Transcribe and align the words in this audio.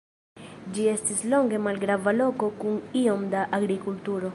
Ĝi 0.77 0.85
estis 0.93 1.21
longe 1.35 1.61
malgrava 1.67 2.17
loko 2.19 2.53
kun 2.63 2.83
iom 3.05 3.33
da 3.37 3.49
agrikulturo. 3.61 4.29